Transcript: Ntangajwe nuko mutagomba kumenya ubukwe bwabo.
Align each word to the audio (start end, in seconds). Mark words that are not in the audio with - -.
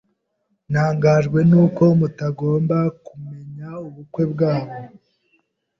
Ntangajwe 0.71 1.39
nuko 1.49 1.83
mutagomba 1.99 2.77
kumenya 3.05 3.69
ubukwe 3.87 4.23
bwabo. 4.31 4.77